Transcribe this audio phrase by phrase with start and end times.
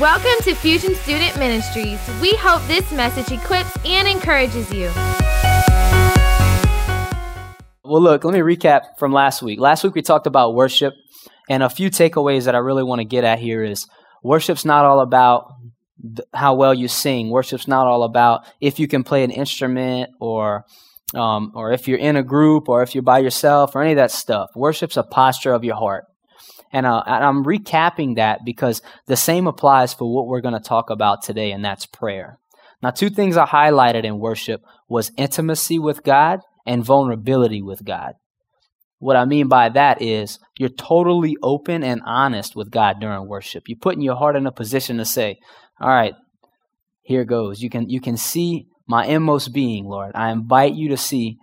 [0.00, 2.00] Welcome to Fusion Student Ministries.
[2.22, 4.90] We hope this message equips and encourages you.
[7.84, 9.60] Well, look, let me recap from last week.
[9.60, 10.94] Last week we talked about worship,
[11.50, 13.86] and a few takeaways that I really want to get at here is
[14.22, 15.52] worship's not all about
[16.32, 17.28] how well you sing.
[17.28, 20.64] Worship's not all about if you can play an instrument or
[21.14, 23.96] um, or if you're in a group or if you're by yourself or any of
[23.96, 24.48] that stuff.
[24.56, 26.06] Worship's a posture of your heart.
[26.72, 30.60] And, uh, and I'm recapping that because the same applies for what we're going to
[30.60, 32.38] talk about today, and that's prayer.
[32.82, 38.14] Now, two things I highlighted in worship was intimacy with God and vulnerability with God.
[38.98, 43.64] What I mean by that is you're totally open and honest with God during worship.
[43.66, 45.38] You're putting your heart in a position to say,
[45.80, 46.14] "All right,
[47.02, 50.12] here goes." You can you can see my inmost being, Lord.
[50.14, 51.38] I invite you to see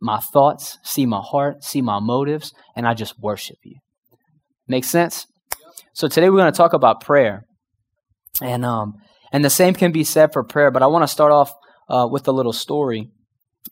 [0.00, 3.76] my thoughts, see my heart, see my motives, and I just worship you.
[4.66, 5.26] Make sense?
[5.92, 7.44] So today we're going to talk about prayer,
[8.40, 8.94] and um,
[9.32, 10.70] and the same can be said for prayer.
[10.70, 11.52] But I want to start off
[11.88, 13.10] uh, with a little story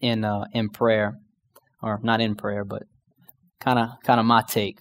[0.00, 1.14] in uh, in prayer,
[1.82, 2.82] or not in prayer, but
[3.60, 4.78] kind of kind of my take.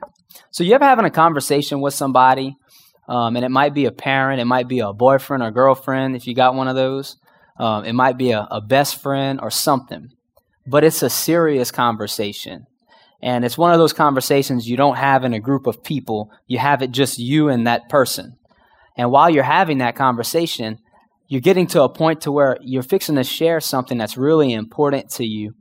[0.52, 2.55] So you ever having a conversation with somebody,
[3.08, 6.27] um, and it might be a parent, it might be a boyfriend or girlfriend if
[6.27, 7.17] you got one of those,
[7.59, 10.09] um, it might be a, a best friend or something,
[10.67, 12.66] but it's a serious conversation.
[13.22, 16.31] And it's one of those conversations you don't have in a group of people.
[16.47, 18.38] You have it just you and that person.
[18.97, 20.80] And while you're having that conversation,
[21.27, 25.09] you're getting to a point to where you're fixing to share something that's really important
[25.11, 25.53] to you,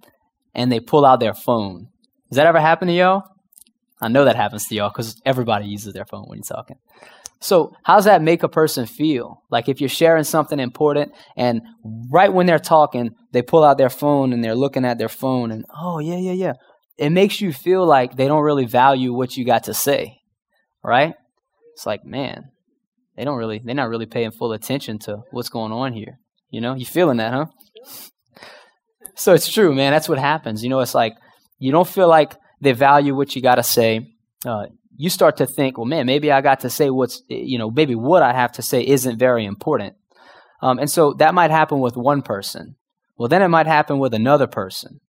[0.55, 1.89] and they pull out their phone.
[2.29, 3.23] Does that ever happen to y'all?
[4.01, 6.79] I know that happens to y'all because everybody uses their phone when you're talking.
[7.43, 9.43] So, how does that make a person feel?
[9.51, 11.63] Like if you're sharing something important and
[12.11, 15.51] right when they're talking, they pull out their phone and they're looking at their phone
[15.51, 16.53] and, oh, yeah, yeah, yeah.
[17.01, 20.19] It makes you feel like they don't really value what you got to say,
[20.85, 21.15] right?
[21.73, 22.51] It's like, man,
[23.17, 26.19] they don't really, they're not really paying full attention to what's going on here.
[26.51, 27.47] You know, you feeling that, huh?
[29.17, 29.93] So it's true, man.
[29.93, 30.63] That's what happens.
[30.63, 31.15] You know, it's like
[31.59, 34.13] you don't feel like they value what you got to say.
[34.45, 37.71] Uh, you start to think, well, man, maybe I got to say what's, you know,
[37.71, 39.95] maybe what I have to say isn't very important.
[40.61, 42.77] Um, and so that might happen with one person.
[43.17, 45.01] Well, then it might happen with another person.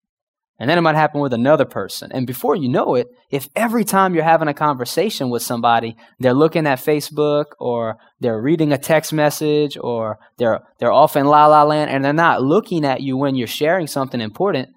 [0.62, 2.12] And then it might happen with another person.
[2.12, 6.36] And before you know it, if every time you're having a conversation with somebody, they're
[6.36, 11.48] looking at Facebook or they're reading a text message or they're, they're off in la
[11.48, 14.70] la land and they're not looking at you when you're sharing something important,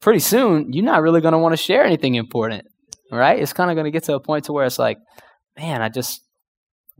[0.00, 2.64] pretty soon you're not really going to want to share anything important,
[3.10, 3.40] right?
[3.40, 4.98] It's kind of going to get to a point to where it's like,
[5.58, 6.22] man, I just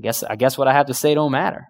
[0.01, 1.69] I guess I guess what I have to say don't matter.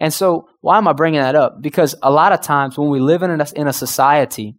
[0.00, 1.56] And so, why am I bringing that up?
[1.60, 4.56] Because a lot of times when we live in a, in a society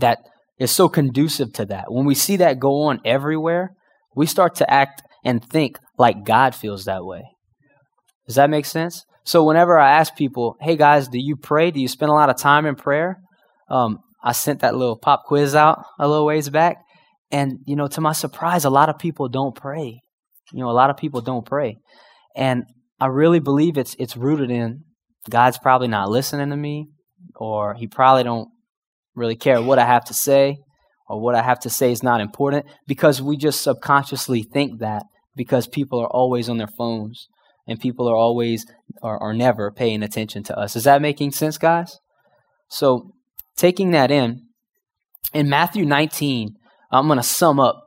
[0.00, 0.18] that
[0.58, 3.74] is so conducive to that, when we see that go on everywhere,
[4.14, 7.22] we start to act and think like God feels that way.
[8.26, 9.04] Does that make sense?
[9.24, 11.70] So whenever I ask people, "Hey guys, do you pray?
[11.70, 13.20] Do you spend a lot of time in prayer?"
[13.70, 16.78] Um, I sent that little pop quiz out a little ways back,
[17.30, 20.00] and you know, to my surprise, a lot of people don't pray.
[20.52, 21.76] You know, a lot of people don't pray,
[22.34, 22.64] and
[23.00, 24.84] I really believe it's it's rooted in
[25.28, 26.88] God's probably not listening to me,
[27.36, 28.48] or He probably don't
[29.18, 30.58] really care what I have to say,
[31.08, 35.04] or what I have to say is not important because we just subconsciously think that
[35.36, 37.28] because people are always on their phones
[37.66, 38.66] and people are always
[39.02, 40.76] or, or never paying attention to us.
[40.76, 41.98] Is that making sense, guys?
[42.68, 43.12] So,
[43.56, 44.42] taking that in,
[45.32, 46.54] in Matthew 19,
[46.90, 47.84] I'm going to sum up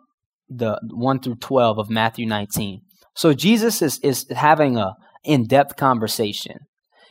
[0.50, 2.82] the 1 through 12 of Matthew 19.
[3.16, 4.94] So, Jesus is, is having a
[5.24, 6.60] in depth conversation.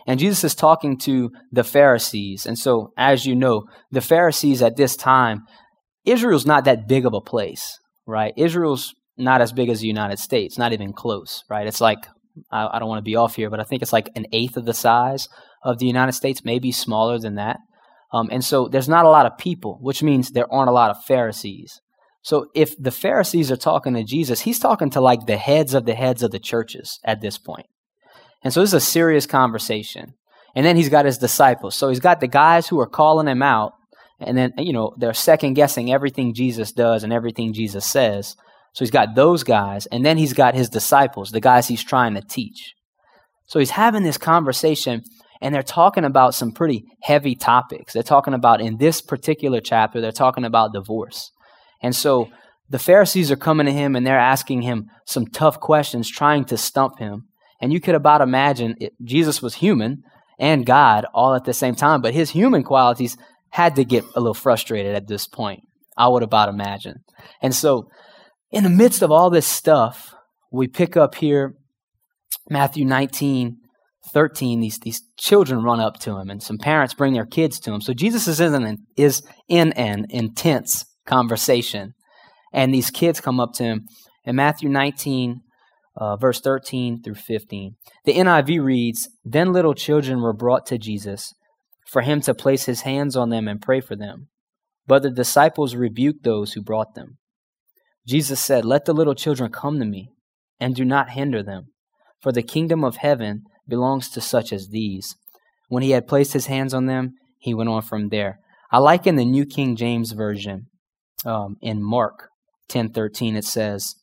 [0.07, 2.47] And Jesus is talking to the Pharisees.
[2.47, 5.43] And so, as you know, the Pharisees at this time,
[6.05, 8.33] Israel's not that big of a place, right?
[8.37, 11.67] Israel's not as big as the United States, not even close, right?
[11.67, 11.99] It's like,
[12.51, 14.57] I, I don't want to be off here, but I think it's like an eighth
[14.57, 15.29] of the size
[15.63, 17.59] of the United States, maybe smaller than that.
[18.13, 20.91] Um, and so there's not a lot of people, which means there aren't a lot
[20.91, 21.81] of Pharisees.
[22.23, 25.87] So if the Pharisees are talking to Jesus, he's talking to like the heads of
[25.87, 27.67] the heads of the churches at this point.
[28.43, 30.15] And so this is a serious conversation.
[30.55, 31.77] And then he's got his disciples.
[31.77, 33.73] So he's got the guys who are calling him out.
[34.19, 38.37] And then, you know, they're second guessing everything Jesus does and everything Jesus says.
[38.75, 39.87] So he's got those guys.
[39.87, 42.75] And then he's got his disciples, the guys he's trying to teach.
[43.47, 45.03] So he's having this conversation
[45.41, 47.95] and they're talking about some pretty heavy topics.
[47.95, 51.33] They're talking about, in this particular chapter, they're talking about divorce.
[51.83, 52.29] And so
[52.69, 56.57] the Pharisees are coming to him and they're asking him some tough questions, trying to
[56.57, 57.30] stump him.
[57.61, 60.03] And you could about imagine it, Jesus was human
[60.39, 63.17] and God all at the same time, but his human qualities
[63.51, 65.63] had to get a little frustrated at this point.
[65.97, 67.05] I would about imagine.
[67.43, 67.91] And so,
[68.51, 70.15] in the midst of all this stuff,
[70.51, 71.55] we pick up here
[72.49, 73.59] Matthew 19,
[74.13, 77.73] 13, these, these children run up to him, and some parents bring their kids to
[77.73, 77.81] him.
[77.81, 81.93] So Jesus is in an, is in an intense conversation,
[82.53, 83.87] and these kids come up to him.
[84.25, 85.41] In Matthew 19,
[85.97, 91.35] uh, verse 13 through 15, the NIV reads Then little children were brought to Jesus
[91.87, 94.29] for him to place his hands on them and pray for them.
[94.87, 97.19] But the disciples rebuked those who brought them.
[98.07, 100.11] Jesus said, Let the little children come to me,
[100.59, 101.67] and do not hinder them,
[102.23, 105.17] for the kingdom of heaven belongs to such as these.
[105.69, 108.39] When he had placed his hands on them, he went on from there.
[108.73, 110.67] I like in the New King James Version,
[111.25, 112.29] um, in Mark
[112.69, 113.97] 10:13, it says,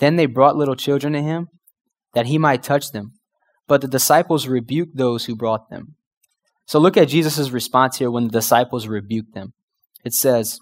[0.00, 1.48] "Then they brought little children to him,
[2.14, 3.12] that he might touch them,
[3.68, 5.94] but the disciples rebuked those who brought them."
[6.66, 9.54] So look at Jesus' response here when the disciples rebuked them.
[10.04, 10.58] It says,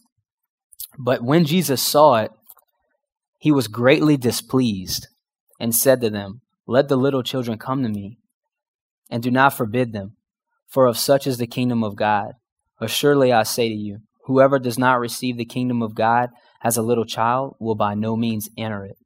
[0.98, 2.30] "But when Jesus saw it,
[3.38, 5.08] he was greatly displeased,
[5.60, 8.18] and said to them, Let the little children come to me,
[9.10, 10.16] and do not forbid them,
[10.68, 12.32] for of such is the kingdom of God.
[12.80, 16.28] Assuredly I say to you, whoever does not receive the kingdom of God
[16.62, 18.98] as a little child will by no means enter it.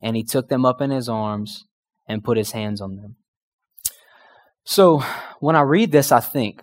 [0.00, 1.64] And he took them up in his arms
[2.06, 3.16] and put his hands on them.
[4.64, 5.02] So
[5.40, 6.62] when I read this, I think,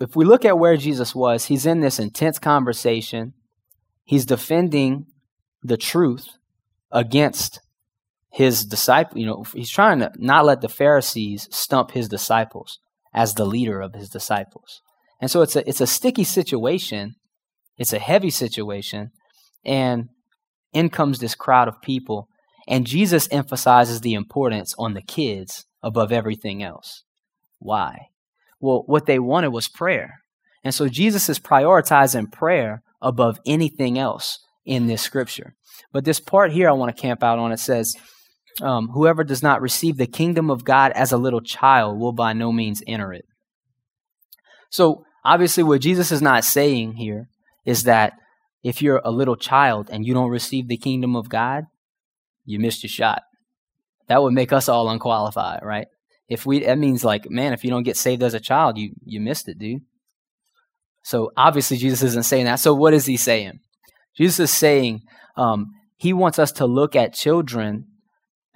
[0.00, 3.34] if we look at where Jesus was, he's in this intense conversation.
[4.04, 5.06] He's defending
[5.62, 6.26] the truth
[6.90, 7.60] against
[8.30, 12.78] his disciple, you know, he's trying to not let the Pharisees stump his disciples
[13.12, 14.82] as the leader of his disciples.
[15.20, 17.16] And so it's a it's a sticky situation.
[17.76, 19.10] It's a heavy situation.
[19.64, 20.08] And
[20.72, 22.28] in comes this crowd of people.
[22.68, 27.04] And Jesus emphasizes the importance on the kids above everything else.
[27.58, 28.08] Why?
[28.60, 30.20] Well, what they wanted was prayer.
[30.62, 35.54] And so Jesus is prioritizing prayer above anything else in this scripture.
[35.92, 37.52] But this part here I want to camp out on.
[37.52, 37.94] It says,
[38.60, 42.32] um, whoever does not receive the kingdom of God as a little child will by
[42.32, 43.24] no means enter it.
[44.70, 47.28] So, obviously, what Jesus is not saying here
[47.64, 48.12] is that
[48.62, 51.64] if you're a little child and you don't receive the kingdom of God,
[52.44, 53.22] you missed your shot.
[54.08, 55.86] That would make us all unqualified, right?
[56.28, 58.92] If we, that means like, man, if you don't get saved as a child, you
[59.04, 59.82] you missed it, dude.
[61.02, 62.60] So obviously, Jesus isn't saying that.
[62.60, 63.60] So what is he saying?
[64.16, 65.02] Jesus is saying
[65.36, 67.86] um, he wants us to look at children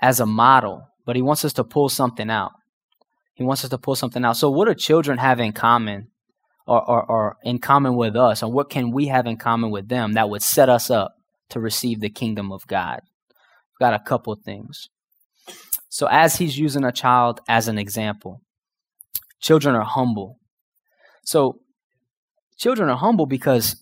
[0.00, 2.52] as a model, but he wants us to pull something out.
[3.34, 4.36] He wants us to pull something out.
[4.36, 6.08] So, what do children have in common,
[6.66, 9.88] or, or, or in common with us, and what can we have in common with
[9.88, 11.14] them that would set us up
[11.50, 13.00] to receive the kingdom of God?
[13.30, 14.88] We've got a couple things.
[15.88, 18.40] So, as he's using a child as an example,
[19.40, 20.38] children are humble.
[21.24, 21.60] So,
[22.58, 23.76] children are humble because,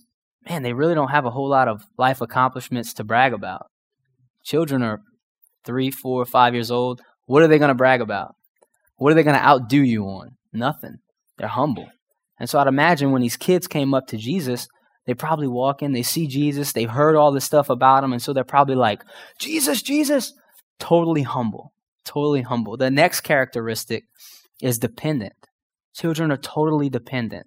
[0.49, 3.67] man, they really don't have a whole lot of life accomplishments to brag about.
[4.44, 5.00] Children are
[5.64, 8.34] three, four, five years old, what are they going to brag about?
[8.96, 10.37] What are they going to outdo you on?
[10.52, 10.96] Nothing.
[11.38, 11.88] They're humble.
[12.42, 14.66] And so I'd imagine when these kids came up to Jesus,
[15.06, 18.20] they probably walk in, they see Jesus, they've heard all this stuff about him, and
[18.20, 19.04] so they're probably like,
[19.38, 20.32] Jesus, Jesus,
[20.80, 21.72] totally humble.
[22.04, 22.76] Totally humble.
[22.76, 24.02] The next characteristic
[24.60, 25.34] is dependent.
[25.94, 27.46] Children are totally dependent.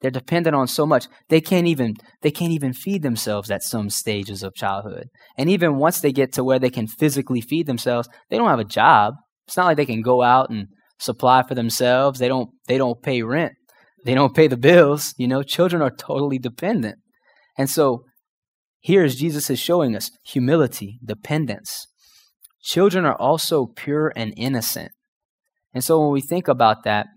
[0.00, 1.06] They're dependent on so much.
[1.28, 5.10] They can't even they can't even feed themselves at some stages of childhood.
[5.36, 8.58] And even once they get to where they can physically feed themselves, they don't have
[8.58, 9.14] a job.
[9.46, 10.66] It's not like they can go out and
[10.98, 12.18] supply for themselves.
[12.18, 13.52] They don't they don't pay rent.
[14.08, 15.42] They don't pay the bills, you know.
[15.42, 16.96] Children are totally dependent.
[17.58, 18.04] And so
[18.80, 21.86] here is Jesus is showing us humility, dependence.
[22.62, 24.92] Children are also pure and innocent.
[25.74, 27.08] And so when we think about that,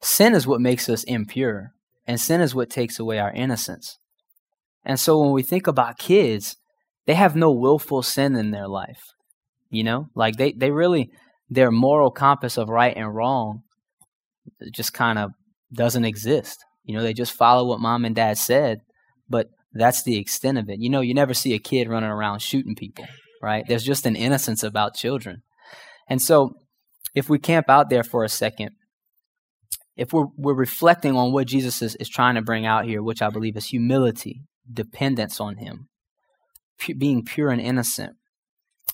[0.00, 1.72] Sin is what makes us impure,
[2.06, 3.98] and sin is what takes away our innocence.
[4.84, 6.56] And so when we think about kids,
[7.06, 9.00] they have no willful sin in their life.
[9.70, 11.10] You know, like they, they really,
[11.50, 13.62] their moral compass of right and wrong
[14.72, 15.30] just kind of
[15.72, 16.58] doesn't exist.
[16.84, 18.78] You know, they just follow what mom and dad said,
[19.28, 20.80] but that's the extent of it.
[20.80, 23.06] You know, you never see a kid running around shooting people,
[23.42, 23.64] right?
[23.66, 25.42] There's just an innocence about children.
[26.08, 26.54] And so
[27.14, 28.70] if we camp out there for a second,
[29.96, 33.20] if we're, we're reflecting on what Jesus is, is trying to bring out here, which
[33.20, 35.88] I believe is humility, dependence on Him,
[36.80, 38.14] pu- being pure and innocent,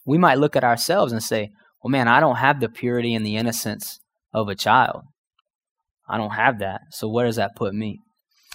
[0.06, 1.50] we might look at ourselves and say,
[1.82, 4.00] well, man, I don't have the purity and the innocence
[4.32, 5.02] of a child.
[6.08, 6.82] I don't have that.
[6.90, 8.00] So where does that put me?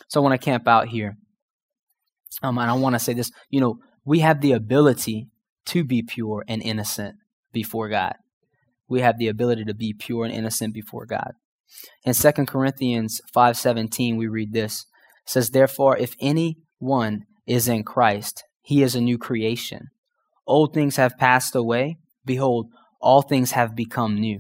[0.08, 1.18] So when I camp out here,
[2.42, 5.28] um, and I want to say this, you know, we have the ability
[5.66, 7.16] to be pure and innocent
[7.52, 8.16] before God.
[8.88, 11.34] We have the ability to be pure and innocent before God.
[12.04, 14.86] In 2 Corinthians 5:17 we read this.
[15.26, 19.90] Says therefore if anyone is in Christ, he is a new creation.
[20.48, 21.98] old things have passed away.
[22.26, 24.40] Behold, all things have become new.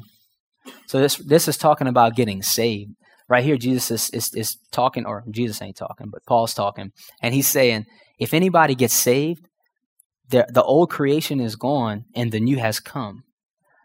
[0.88, 2.92] So this this is talking about getting saved.
[3.28, 6.90] Right here, Jesus is, is, is talking, or Jesus ain't talking, but Paul's talking,
[7.22, 7.86] and he's saying,
[8.20, 9.46] if anybody gets saved,
[10.30, 13.24] the, the old creation is gone and the new has come.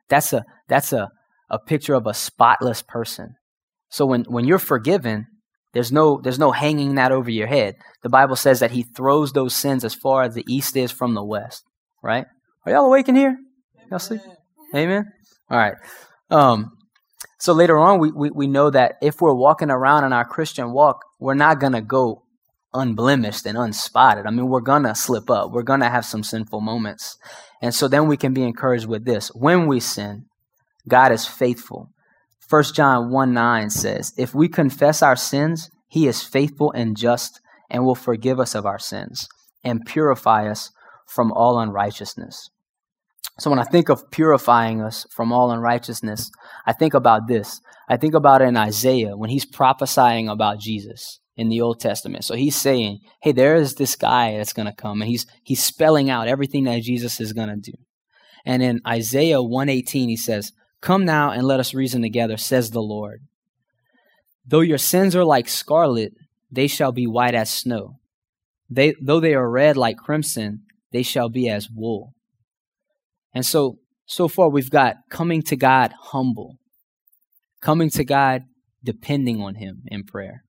[0.09, 1.09] That's a that's a,
[1.51, 3.35] a picture of a spotless person.
[3.91, 5.27] So when, when you're forgiven,
[5.73, 7.75] there's no there's no hanging that over your head.
[8.03, 11.15] The Bible says that he throws those sins as far as the east is from
[11.15, 11.65] the west.
[12.03, 12.27] Right?
[12.67, 13.37] Are y'all awake in here?
[13.91, 14.21] Y'all sleep?
[14.75, 15.05] Amen.
[15.51, 15.75] All right.
[16.35, 16.77] Um,
[17.39, 20.73] so later on, we, we, we know that if we're walking around in our Christian
[20.73, 22.25] walk, we're not going to go
[22.73, 24.27] unblemished and unspotted.
[24.27, 25.53] I mean, we're going to slip up.
[25.53, 27.17] We're going to have some sinful moments.
[27.63, 29.29] And so then we can be encouraged with this.
[29.29, 30.25] When we sin,
[30.89, 31.91] God is faithful.
[32.51, 37.41] 1 John 1 9 says, If we confess our sins, he is faithful and just
[37.71, 39.29] and will forgive us of our sins
[39.63, 40.73] and purify us
[41.07, 42.51] from all unrighteousness.
[43.39, 46.31] So when I think of purifying us from all unrighteousness,
[46.67, 47.61] I think about this.
[47.89, 52.25] I think about it in Isaiah when he's prophesying about Jesus in the Old Testament.
[52.25, 55.63] So he's saying, hey, there is this guy that's going to come and he's he's
[55.63, 57.77] spelling out everything that Jesus is going to do.
[58.47, 62.83] And in Isaiah 118 he says, "Come now and let us reason together," says the
[62.83, 63.23] Lord.
[64.47, 66.13] Though your sins are like scarlet,
[66.53, 67.99] they shall be white as snow.
[68.71, 70.63] They though they are red like crimson,
[70.93, 72.13] they shall be as wool.
[73.35, 76.57] And so so far we've got coming to God humble.
[77.61, 78.43] Coming to God
[78.83, 80.45] depending on him in prayer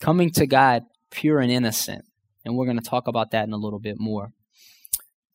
[0.00, 2.04] coming to God pure and innocent.
[2.44, 4.28] And we're going to talk about that in a little bit more.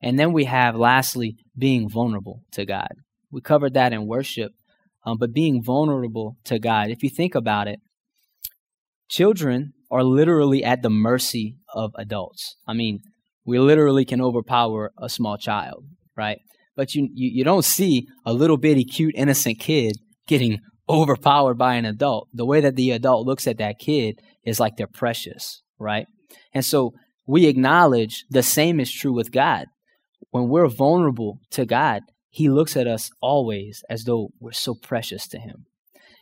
[0.01, 2.89] And then we have, lastly, being vulnerable to God.
[3.31, 4.51] We covered that in worship,
[5.05, 6.89] um, but being vulnerable to God.
[6.89, 7.79] If you think about it,
[9.09, 12.55] children are literally at the mercy of adults.
[12.67, 12.99] I mean,
[13.43, 16.39] we literally can overpower a small child, right?
[16.79, 21.75] But you, you, you don't see a little bitty, cute, innocent kid getting overpowered by
[21.75, 22.29] an adult.
[22.33, 26.07] The way that the adult looks at that kid is like they're precious, right?
[26.53, 26.93] And so
[27.27, 29.65] we acknowledge the same is true with God.
[30.31, 35.27] When we're vulnerable to God, He looks at us always as though we're so precious
[35.27, 35.65] to Him.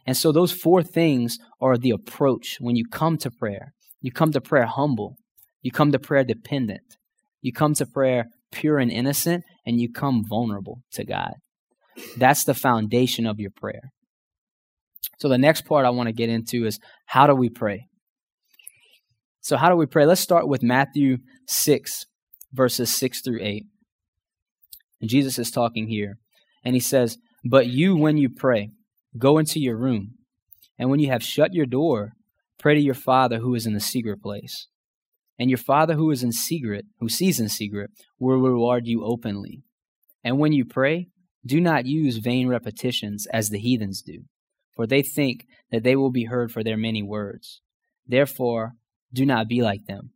[0.07, 3.75] And so those four things are the approach when you come to prayer.
[4.01, 5.17] You come to prayer humble,
[5.61, 6.97] you come to prayer dependent,
[7.43, 11.33] you come to prayer pure and innocent, and you come vulnerable to God.
[12.15, 13.91] That's the foundation of your prayer.
[15.19, 17.87] So the next part I want to get into is how do we pray?
[19.41, 20.05] So how do we pray?
[20.05, 22.05] Let's start with Matthew 6
[22.53, 23.65] verses 6 through 8.
[25.01, 26.17] And Jesus is talking here
[26.63, 28.71] and he says, "But you when you pray,
[29.17, 30.15] go into your room,
[30.79, 32.13] and when you have shut your door,
[32.57, 34.67] pray to your Father who is in the secret place.
[35.39, 39.63] And your Father who is in secret, who sees in secret, will reward you openly.
[40.23, 41.09] And when you pray,
[41.45, 44.23] do not use vain repetitions as the heathens do
[44.77, 47.61] for they think that they will be heard for their many words.
[48.07, 48.73] Therefore,
[49.11, 50.11] do not be like them,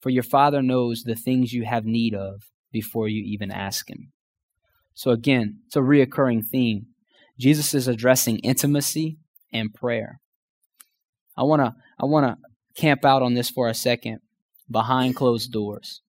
[0.00, 4.12] for your Father knows the things you have need of before you even ask Him.
[4.94, 6.86] So, again, it's a reoccurring theme.
[7.38, 9.18] Jesus is addressing intimacy
[9.52, 10.20] and prayer.
[11.36, 14.20] I want to I want to camp out on this for a second
[14.70, 16.02] behind closed doors.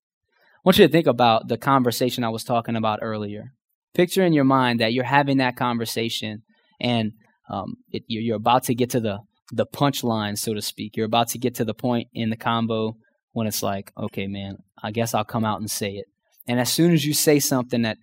[0.55, 3.53] I want you to think about the conversation I was talking about earlier.
[3.93, 6.43] Picture in your mind that you're having that conversation
[6.79, 7.13] and
[7.49, 9.19] um, it, you're about to get to the
[9.51, 10.95] the punchline, so to speak.
[10.95, 12.97] You're about to get to the point in the combo
[13.31, 16.05] when it's like, okay, man, I guess I'll come out and say it.
[16.47, 17.97] And as soon as you say something that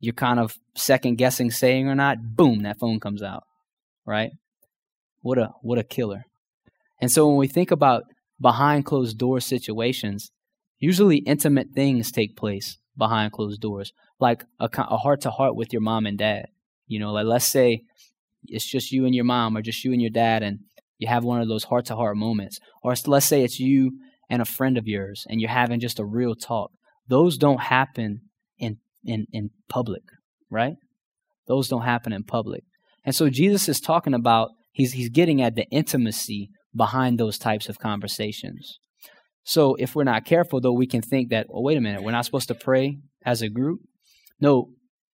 [0.00, 3.44] you're kind of second guessing saying or not, boom, that phone comes out,
[4.06, 4.30] right?
[5.22, 6.24] What a what a killer.
[7.00, 8.04] And so when we think about
[8.40, 10.30] behind closed door situations,
[10.78, 15.82] usually intimate things take place behind closed doors, like a heart to heart with your
[15.82, 16.46] mom and dad.
[16.86, 17.82] You know, like let's say
[18.46, 20.60] it's just you and your mom or just you and your dad and
[20.98, 22.60] you have one of those heart to heart moments.
[22.82, 23.92] Or let's say it's you
[24.28, 26.70] and a friend of yours and you're having just a real talk.
[27.08, 28.22] Those don't happen
[28.58, 30.02] in in in public
[30.54, 30.76] right?
[31.48, 32.64] Those don't happen in public.
[33.04, 37.68] And so jesus is talking about he's he's getting at the intimacy behind those types
[37.68, 38.78] of conversations
[39.44, 42.12] so if we're not careful though we can think that well wait a minute we're
[42.12, 43.80] not supposed to pray as a group
[44.40, 44.68] no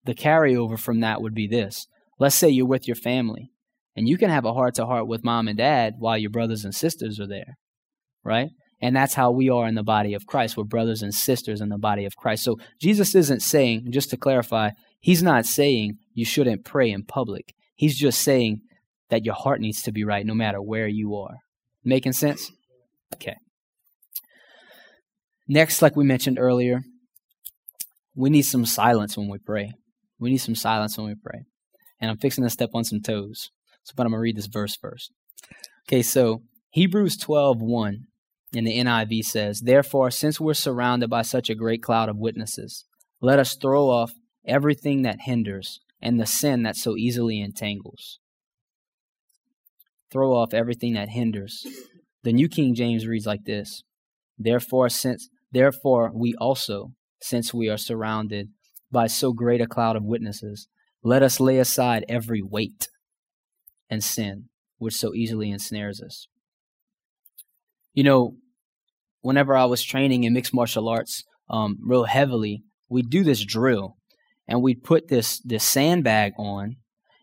[0.04, 1.86] the carryover from that would be this
[2.20, 3.50] Let's say you're with your family
[3.96, 6.66] and you can have a heart to heart with mom and dad while your brothers
[6.66, 7.56] and sisters are there,
[8.22, 8.50] right?
[8.82, 10.56] And that's how we are in the body of Christ.
[10.56, 12.44] We're brothers and sisters in the body of Christ.
[12.44, 17.54] So Jesus isn't saying, just to clarify, he's not saying you shouldn't pray in public.
[17.74, 18.60] He's just saying
[19.08, 21.38] that your heart needs to be right no matter where you are.
[21.84, 22.50] Making sense?
[23.14, 23.36] Okay.
[25.48, 26.82] Next, like we mentioned earlier,
[28.14, 29.72] we need some silence when we pray.
[30.18, 31.44] We need some silence when we pray.
[32.00, 33.50] And I'm fixing to step on some toes.
[33.84, 35.10] So, but I'm going to read this verse first.
[35.88, 37.98] Okay, so Hebrews 12 1
[38.52, 42.84] in the NIV says, Therefore, since we're surrounded by such a great cloud of witnesses,
[43.20, 44.12] let us throw off
[44.46, 48.18] everything that hinders and the sin that so easily entangles.
[50.10, 51.66] Throw off everything that hinders.
[52.22, 53.82] The New King James reads like this
[54.38, 58.48] Therefore, since therefore we also, since we are surrounded
[58.90, 60.68] by so great a cloud of witnesses,
[61.02, 62.88] let us lay aside every weight
[63.88, 64.48] and sin
[64.78, 66.26] which so easily ensnares us.
[67.92, 68.36] You know,
[69.20, 73.96] whenever I was training in mixed martial arts um, real heavily, we'd do this drill
[74.48, 76.76] and we'd put this this sandbag on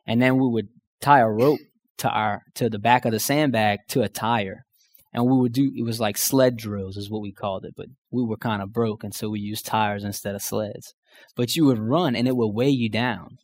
[0.06, 0.70] and then we would
[1.02, 1.60] tie a rope
[1.98, 4.66] to our to the back of the sandbag to a tire.
[5.14, 7.88] And we would do it was like sled drills is what we called it but
[8.12, 10.94] we were kind of broke and so we used tires instead of sleds.
[11.36, 13.38] But you would run and it would weigh you down.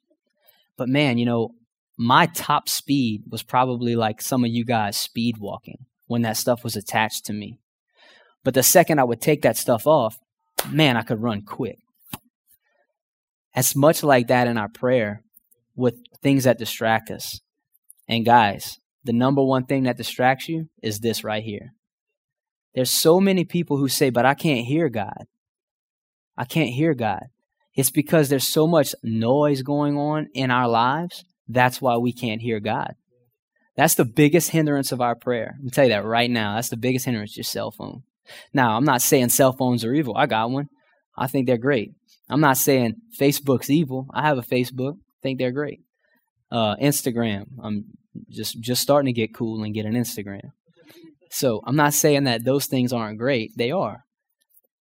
[0.77, 1.49] But man you know
[1.97, 6.63] my top speed was probably like some of you guys speed walking when that stuff
[6.63, 7.59] was attached to me.
[8.43, 10.19] But the second i would take that stuff off
[10.69, 11.79] man i could run quick.
[13.55, 15.23] It's much like that in our prayer
[15.75, 17.39] with things that distract us
[18.07, 21.73] and guys the number one thing that distracts you is this right here.
[22.73, 25.25] There's so many people who say, but I can't hear God.
[26.37, 27.25] I can't hear God.
[27.75, 31.25] It's because there's so much noise going on in our lives.
[31.47, 32.93] That's why we can't hear God.
[33.75, 35.55] That's the biggest hindrance of our prayer.
[35.63, 36.55] I'll tell you that right now.
[36.55, 38.03] That's the biggest hindrance, your cell phone.
[38.53, 40.15] Now, I'm not saying cell phones are evil.
[40.15, 40.69] I got one.
[41.17, 41.91] I think they're great.
[42.29, 44.07] I'm not saying Facebook's evil.
[44.13, 44.93] I have a Facebook.
[44.93, 45.81] I think they're great.
[46.53, 47.45] Uh, Instagram.
[47.63, 47.85] I'm
[48.29, 50.51] just just starting to get cool and get an Instagram.
[51.31, 53.49] So I'm not saying that those things aren't great.
[53.57, 54.03] They are.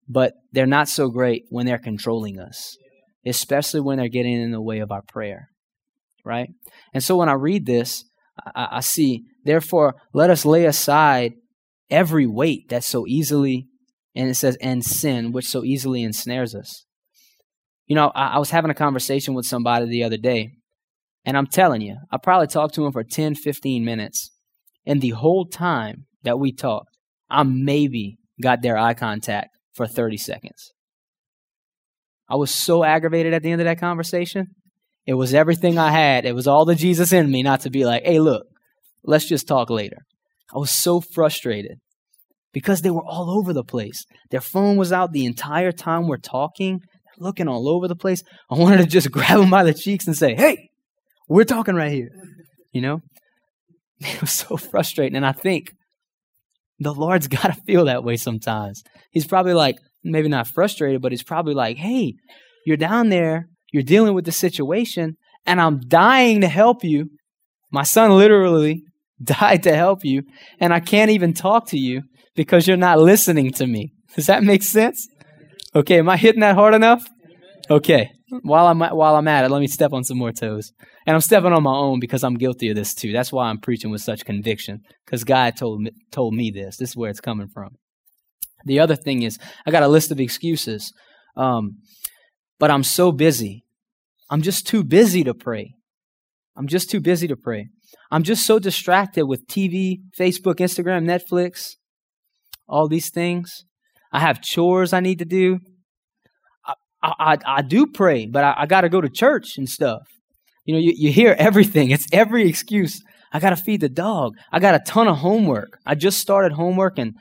[0.06, 2.76] But they're not so great when they're controlling us,
[3.24, 5.48] especially when they're getting in the way of our prayer.
[6.26, 6.50] Right?
[6.92, 8.04] And so when I read this,
[8.54, 11.32] I, I see, therefore, let us lay aside
[11.88, 13.66] every weight that so easily,
[14.14, 16.84] and it says, and sin, which so easily ensnares us.
[17.86, 20.50] You know, I, I was having a conversation with somebody the other day,
[21.24, 24.30] and I'm telling you, I probably talked to him for 10, 15 minutes.
[24.84, 26.96] And the whole time that we talked,
[27.30, 30.72] I maybe got their eye contact for 30 seconds.
[32.28, 34.46] I was so aggravated at the end of that conversation.
[35.06, 36.24] It was everything I had.
[36.24, 38.46] It was all the Jesus in me not to be like, hey, look,
[39.04, 39.98] let's just talk later.
[40.54, 41.78] I was so frustrated
[42.52, 44.04] because they were all over the place.
[44.30, 46.80] Their phone was out the entire time we're talking,
[47.18, 48.22] looking all over the place.
[48.50, 50.68] I wanted to just grab them by the cheeks and say, hey,
[51.28, 52.10] we're talking right here.
[52.72, 53.00] You know?
[54.04, 55.14] It was so frustrating.
[55.14, 55.74] And I think
[56.80, 58.82] the Lord's got to feel that way sometimes.
[59.10, 62.14] He's probably like, maybe not frustrated, but he's probably like, hey,
[62.66, 67.10] you're down there, you're dealing with the situation, and I'm dying to help you.
[67.70, 68.82] My son literally
[69.22, 70.22] died to help you,
[70.60, 72.02] and I can't even talk to you
[72.34, 73.92] because you're not listening to me.
[74.14, 75.08] Does that make sense?
[75.74, 77.04] Okay, am I hitting that hard enough?
[77.70, 78.10] Okay.
[78.42, 80.72] While I'm while I'm at it, let me step on some more toes.
[81.06, 83.12] And I'm stepping on my own because I'm guilty of this too.
[83.12, 86.76] That's why I'm preaching with such conviction because God told me, told me this.
[86.76, 87.76] This is where it's coming from.
[88.64, 90.92] The other thing is, I got a list of excuses,
[91.36, 91.78] um,
[92.58, 93.64] but I'm so busy.
[94.30, 95.74] I'm just too busy to pray.
[96.56, 97.68] I'm just too busy to pray.
[98.10, 101.72] I'm just so distracted with TV, Facebook, Instagram, Netflix,
[102.68, 103.64] all these things.
[104.12, 105.58] I have chores I need to do.
[106.66, 110.02] I, I, I do pray, but I, I got to go to church and stuff.
[110.64, 111.90] You know, you, you hear everything.
[111.90, 113.02] It's every excuse.
[113.32, 114.34] I got to feed the dog.
[114.52, 115.78] I got a ton of homework.
[115.86, 117.14] I just started homework and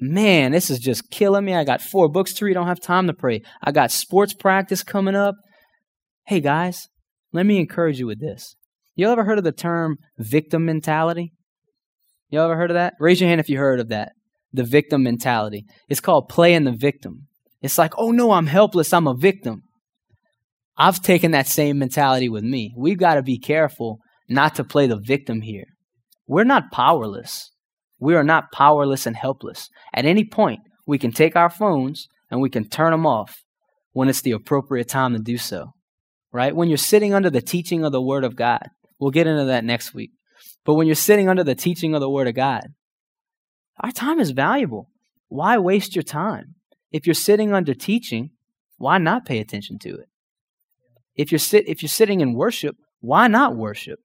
[0.00, 1.54] man, this is just killing me.
[1.54, 2.56] I got four books to read.
[2.56, 3.42] I don't have time to pray.
[3.62, 5.34] I got sports practice coming up.
[6.26, 6.88] Hey guys,
[7.32, 8.54] let me encourage you with this.
[8.94, 11.32] You ever heard of the term victim mentality?
[12.30, 12.94] You ever heard of that?
[12.98, 14.12] Raise your hand if you heard of that.
[14.52, 15.64] The victim mentality.
[15.88, 17.28] It's called playing the victim.
[17.60, 18.92] It's like, oh no, I'm helpless.
[18.92, 19.62] I'm a victim.
[20.78, 22.72] I've taken that same mentality with me.
[22.76, 25.64] We've got to be careful not to play the victim here.
[26.26, 27.50] We're not powerless.
[27.98, 29.68] We are not powerless and helpless.
[29.92, 33.42] At any point, we can take our phones and we can turn them off
[33.92, 35.72] when it's the appropriate time to do so.
[36.32, 36.54] Right?
[36.54, 38.68] When you're sitting under the teaching of the Word of God,
[39.00, 40.10] we'll get into that next week.
[40.64, 42.68] But when you're sitting under the teaching of the Word of God,
[43.80, 44.90] our time is valuable.
[45.28, 46.54] Why waste your time?
[46.92, 48.30] If you're sitting under teaching,
[48.76, 50.08] why not pay attention to it?
[51.18, 53.98] If you're sit if you're sitting in worship, why not worship?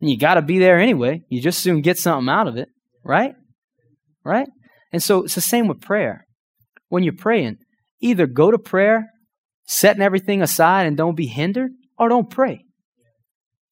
[0.00, 1.20] And you got to be there anyway.
[1.28, 2.68] You just soon get something out of it,
[3.04, 3.34] right?
[4.24, 4.48] Right?
[4.92, 6.26] And so it's the same with prayer.
[6.88, 7.58] When you're praying,
[8.00, 9.12] either go to prayer
[9.66, 12.64] setting everything aside and don't be hindered, or don't pray.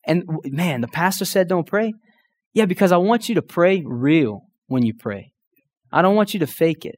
[0.07, 1.93] And man, the pastor said don't pray.
[2.55, 5.33] Yeah, because I want you to pray real when you pray.
[5.93, 6.97] I don't want you to fake it.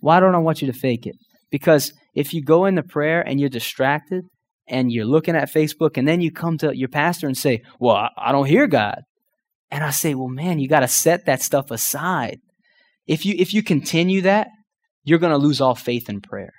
[0.00, 1.16] Why don't I want you to fake it?
[1.50, 4.24] Because if you go into prayer and you're distracted
[4.68, 8.10] and you're looking at Facebook and then you come to your pastor and say, Well,
[8.16, 9.02] I don't hear God.
[9.70, 12.40] And I say, Well, man, you got to set that stuff aside.
[13.06, 14.48] If you if you continue that,
[15.04, 16.52] you're going to lose all faith in prayer.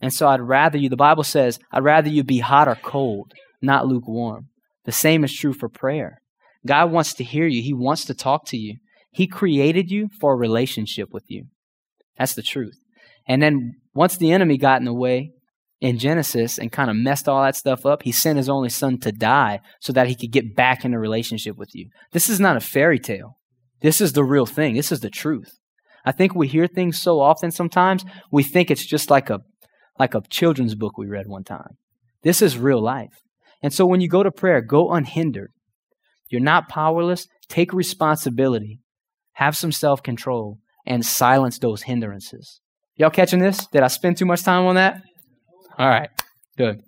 [0.00, 3.32] And so I'd rather you, the Bible says, I'd rather you be hot or cold,
[3.60, 4.48] not lukewarm.
[4.84, 6.22] The same is true for prayer.
[6.66, 8.76] God wants to hear you, He wants to talk to you.
[9.12, 11.46] He created you for a relationship with you.
[12.16, 12.78] That's the truth.
[13.26, 15.32] And then once the enemy got in the way
[15.80, 18.98] in Genesis and kind of messed all that stuff up, he sent his only son
[18.98, 21.88] to die so that he could get back in a relationship with you.
[22.12, 23.38] This is not a fairy tale.
[23.80, 24.74] This is the real thing.
[24.74, 25.58] This is the truth.
[26.04, 29.40] I think we hear things so often sometimes, we think it's just like a
[29.98, 31.76] like a children's book we read one time.
[32.22, 33.20] This is real life.
[33.62, 35.52] And so when you go to prayer, go unhindered.
[36.30, 37.28] You're not powerless.
[37.48, 38.80] Take responsibility.
[39.34, 42.60] Have some self control and silence those hindrances.
[42.96, 43.66] Y'all catching this?
[43.66, 45.02] Did I spend too much time on that?
[45.80, 46.10] All right,
[46.58, 46.82] good.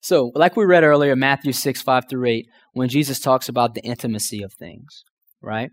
[0.00, 3.80] So, like we read earlier, Matthew 6, 5 through 8, when Jesus talks about the
[3.80, 5.02] intimacy of things,
[5.42, 5.72] right?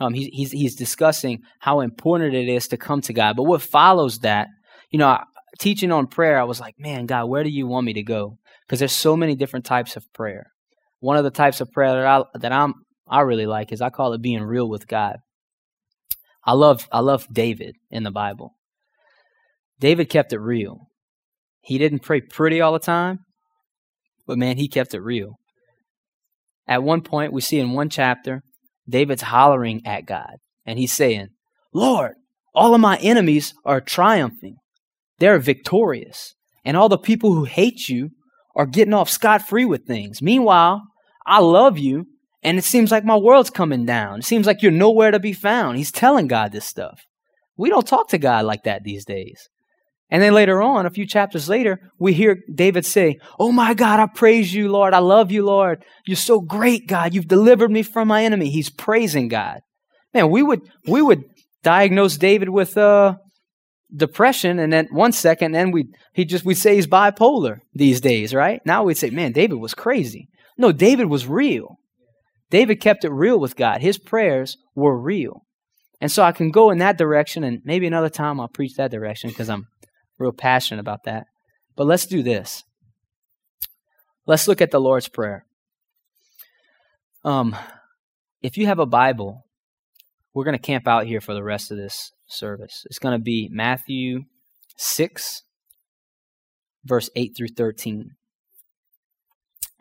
[0.00, 3.36] Um, he, he's, he's discussing how important it is to come to God.
[3.36, 4.48] But what follows that,
[4.90, 5.16] you know,
[5.60, 8.36] teaching on prayer, I was like, man, God, where do you want me to go?
[8.66, 10.50] Because there's so many different types of prayer.
[10.98, 12.74] One of the types of prayer that I that I'm
[13.06, 15.18] I really like is I call it being real with God.
[16.44, 18.56] I love I love David in the Bible.
[19.78, 20.88] David kept it real.
[21.64, 23.20] He didn't pray pretty all the time,
[24.26, 25.36] but man, he kept it real.
[26.68, 28.42] At one point, we see in one chapter,
[28.88, 31.28] David's hollering at God, and he's saying,
[31.72, 32.12] Lord,
[32.54, 34.56] all of my enemies are triumphing.
[35.18, 36.34] They're victorious.
[36.64, 38.10] And all the people who hate you
[38.54, 40.22] are getting off scot free with things.
[40.22, 40.82] Meanwhile,
[41.26, 42.06] I love you,
[42.42, 44.20] and it seems like my world's coming down.
[44.20, 45.78] It seems like you're nowhere to be found.
[45.78, 47.00] He's telling God this stuff.
[47.56, 49.48] We don't talk to God like that these days.
[50.10, 54.00] And then later on, a few chapters later, we hear David say, Oh my God,
[54.00, 54.94] I praise you, Lord.
[54.94, 55.84] I love you, Lord.
[56.06, 57.14] You're so great, God.
[57.14, 58.50] You've delivered me from my enemy.
[58.50, 59.60] He's praising God.
[60.12, 61.24] Man, we would, we would
[61.62, 63.16] diagnose David with, uh,
[63.94, 68.34] depression and then one second then we he just we say he's bipolar these days
[68.34, 71.76] right now we'd say man david was crazy no david was real
[72.50, 75.42] david kept it real with god his prayers were real
[76.00, 78.90] and so i can go in that direction and maybe another time i'll preach that
[78.90, 79.68] direction because i'm
[80.18, 81.26] real passionate about that
[81.76, 82.64] but let's do this
[84.26, 85.44] let's look at the lord's prayer
[87.24, 87.56] um
[88.42, 89.44] if you have a bible
[90.34, 92.84] we're going to camp out here for the rest of this service.
[92.86, 94.24] It's going to be Matthew
[94.76, 95.42] 6,
[96.84, 98.10] verse 8 through 13.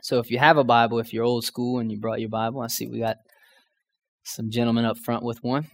[0.03, 2.61] So if you have a Bible, if you're old school and you brought your Bible,
[2.61, 3.17] I see we got
[4.23, 5.67] some gentlemen up front with one.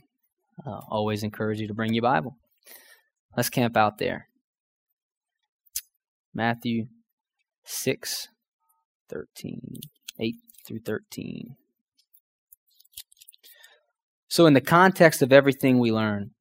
[0.66, 2.38] Uh, always encourage you to bring your Bible.
[3.36, 4.28] Let's camp out there.
[6.34, 6.86] Matthew
[7.66, 8.28] 6,
[9.10, 9.62] 13,
[10.20, 10.36] 8
[10.68, 11.56] through 13.
[14.28, 16.32] So, in the context of everything we learn,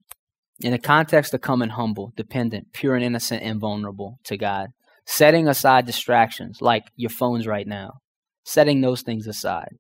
[0.61, 4.69] in the context of coming humble, dependent, pure and innocent, and vulnerable to God,
[5.07, 8.01] setting aside distractions like your phones right now,
[8.45, 9.77] setting those things aside.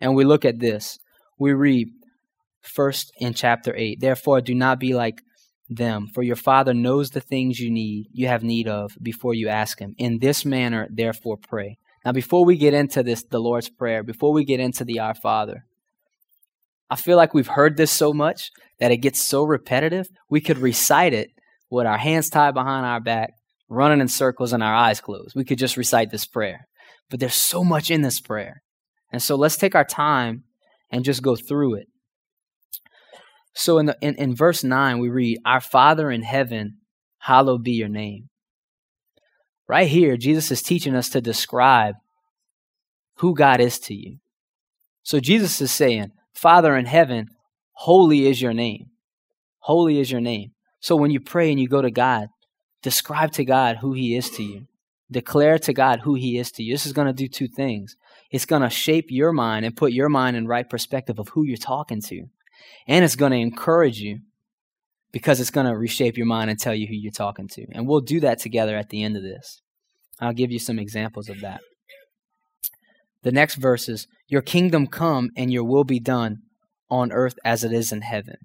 [0.00, 0.98] And we look at this.
[1.38, 1.88] We read
[2.60, 5.22] first in chapter 8 Therefore, do not be like
[5.76, 9.48] them, for your Father knows the things you need, you have need of, before you
[9.48, 9.94] ask Him.
[9.98, 11.78] In this manner, therefore, pray.
[12.04, 15.14] Now, before we get into this, the Lord's Prayer, before we get into the Our
[15.14, 15.64] Father,
[16.90, 20.58] I feel like we've heard this so much that it gets so repetitive, we could
[20.58, 21.30] recite it
[21.70, 23.32] with our hands tied behind our back,
[23.68, 25.34] running in circles and our eyes closed.
[25.34, 26.66] We could just recite this prayer.
[27.08, 28.62] But there's so much in this prayer.
[29.10, 30.44] And so let's take our time
[30.90, 31.86] and just go through it.
[33.54, 36.78] So in, the, in, in verse 9, we read, Our Father in heaven,
[37.18, 38.28] hallowed be your name.
[39.68, 41.94] Right here, Jesus is teaching us to describe
[43.16, 44.18] who God is to you.
[45.02, 47.28] So Jesus is saying, Father in heaven,
[47.72, 48.90] Holy is your name.
[49.60, 50.52] Holy is your name.
[50.80, 52.28] So when you pray and you go to God,
[52.82, 54.66] describe to God who He is to you.
[55.10, 56.74] Declare to God who He is to you.
[56.74, 57.96] This is going to do two things.
[58.30, 61.44] It's going to shape your mind and put your mind in right perspective of who
[61.44, 62.26] you're talking to.
[62.86, 64.20] And it's going to encourage you
[65.12, 67.66] because it's going to reshape your mind and tell you who you're talking to.
[67.72, 69.60] And we'll do that together at the end of this.
[70.20, 71.60] I'll give you some examples of that.
[73.22, 76.38] The next verse is Your kingdom come and your will be done
[76.90, 78.36] on earth as it is in heaven.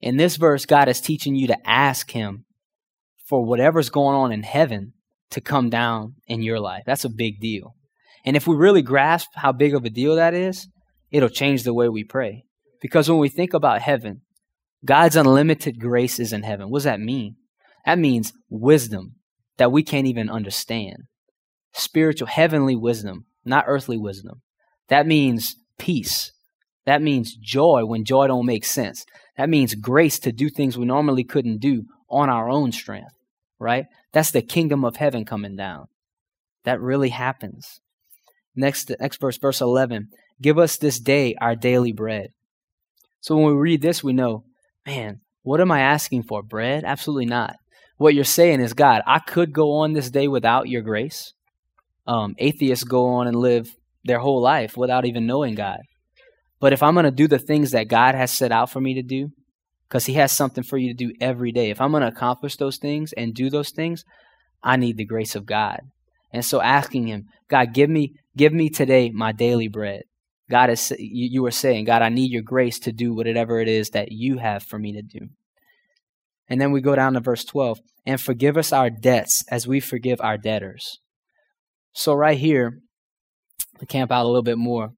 [0.00, 2.44] In this verse, God is teaching you to ask Him
[3.26, 4.92] for whatever's going on in heaven
[5.30, 6.82] to come down in your life.
[6.86, 7.74] That's a big deal.
[8.24, 10.68] And if we really grasp how big of a deal that is,
[11.10, 12.44] it'll change the way we pray.
[12.80, 14.22] Because when we think about heaven,
[14.84, 16.70] God's unlimited grace is in heaven.
[16.70, 17.36] What does that mean?
[17.84, 19.16] That means wisdom
[19.58, 21.04] that we can't even understand.
[21.72, 24.42] Spiritual, heavenly wisdom, not earthly wisdom.
[24.88, 26.32] That means peace.
[26.84, 29.04] That means joy when joy don't make sense.
[29.36, 33.12] That means grace to do things we normally couldn't do on our own strength,
[33.58, 33.86] right?
[34.12, 35.86] That's the kingdom of heaven coming down.
[36.64, 37.80] That really happens.
[38.54, 40.08] Next, next verse, verse 11.
[40.40, 42.28] Give us this day our daily bread.
[43.26, 44.44] So when we read this, we know,
[44.86, 46.44] man, what am I asking for?
[46.44, 46.84] Bread?
[46.84, 47.56] Absolutely not.
[47.96, 51.32] What you're saying is, God, I could go on this day without your grace.
[52.06, 55.80] Um, atheists go on and live their whole life without even knowing God.
[56.60, 58.94] But if I'm going to do the things that God has set out for me
[58.94, 59.30] to do,
[59.88, 62.54] because He has something for you to do every day, if I'm going to accomplish
[62.54, 64.04] those things and do those things,
[64.62, 65.80] I need the grace of God.
[66.32, 70.04] And so asking Him, God, give me, give me today my daily bread.
[70.50, 73.68] God is you, you are saying, God, I need your grace to do whatever it
[73.68, 75.28] is that you have for me to do.
[76.48, 79.80] And then we go down to verse 12, and forgive us our debts as we
[79.80, 81.00] forgive our debtors.
[81.92, 82.78] So right here,
[83.78, 84.90] to camp out a little bit more.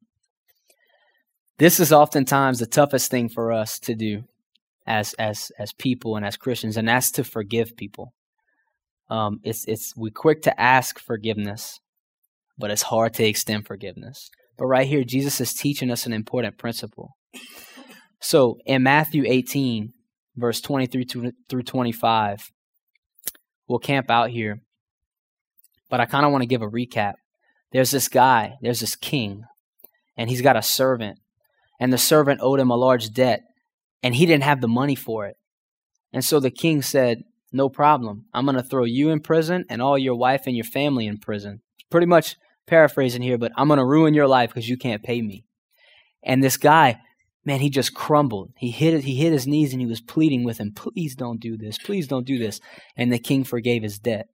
[1.58, 4.22] This is oftentimes the toughest thing for us to do
[4.87, 8.12] as as as people and as Christians, and that's to forgive people.
[9.11, 11.80] Um, it's it's we quick to ask forgiveness,
[12.56, 14.30] but it's hard to extend forgiveness.
[14.58, 17.16] But right here, Jesus is teaching us an important principle.
[18.20, 19.92] So in Matthew 18,
[20.36, 22.50] verse 23 through 25,
[23.68, 24.60] we'll camp out here.
[25.88, 27.14] But I kind of want to give a recap
[27.72, 29.44] there's this guy, there's this king,
[30.16, 31.18] and he's got a servant,
[31.78, 33.42] and the servant owed him a large debt,
[34.02, 35.36] and he didn't have the money for it.
[36.12, 38.24] And so the king said, No problem.
[38.32, 41.18] I'm going to throw you in prison and all your wife and your family in
[41.18, 41.60] prison.
[41.90, 42.36] Pretty much
[42.68, 45.44] paraphrasing here, but I'm going to ruin your life because you can't pay me.
[46.22, 47.00] And this guy,
[47.44, 48.52] man, he just crumbled.
[48.57, 51.40] He hit it, he hit his knees and he was pleading with him, please don't
[51.40, 51.78] do this.
[51.78, 52.61] Please don't do this.
[52.96, 54.28] And the king forgave his debt.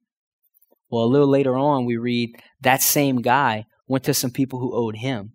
[0.89, 4.75] Well, a little later on, we read that same guy went to some people who
[4.75, 5.33] owed him.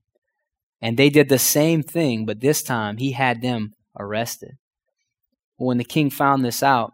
[0.81, 4.57] And they did the same thing, but this time he had them arrested.
[5.57, 6.93] When the king found this out,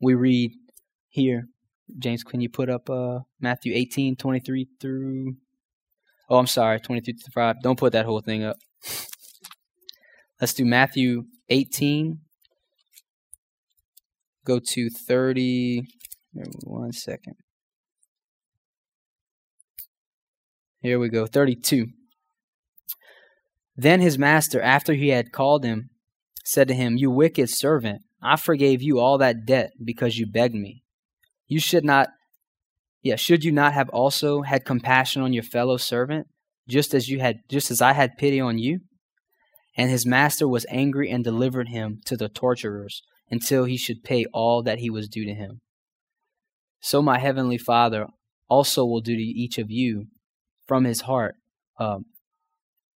[0.00, 0.52] we read
[1.08, 1.48] here,
[1.98, 5.36] James, can you put up uh, Matthew 18, 23 through.
[6.28, 7.62] Oh, I'm sorry, 23 through 5.
[7.62, 8.56] Don't put that whole thing up.
[10.40, 12.18] Let's do Matthew 18.
[14.44, 15.82] Go to 30.
[16.64, 17.34] One second.
[20.80, 21.86] Here we go, 32.
[23.76, 25.90] Then his master, after he had called him,
[26.44, 30.54] said to him, You wicked servant, I forgave you all that debt because you begged
[30.54, 30.81] me.
[31.52, 32.08] You should not,
[33.02, 36.28] yeah, should you not have also had compassion on your fellow servant,
[36.66, 38.80] just as you had, just as I had pity on you?
[39.76, 44.24] And his master was angry and delivered him to the torturers until he should pay
[44.32, 45.60] all that he was due to him.
[46.80, 48.06] So my heavenly Father
[48.48, 50.06] also will do to each of you
[50.66, 51.34] from his heart
[51.78, 52.06] um,